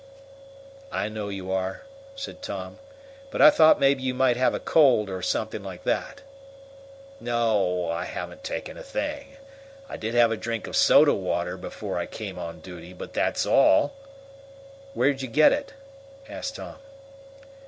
[0.91, 1.83] "I know you are,"
[2.15, 2.79] said Tom;
[3.29, 6.23] "but I thought maybe you might have a cold, or something like that."
[7.19, 9.37] "No, I haven't taken a thing.
[9.87, 13.45] I did have a drink of soda water before I came on duty, but that's
[13.45, 13.93] all."
[14.95, 15.75] "Where'd you get it?"
[16.27, 16.77] asked Tom.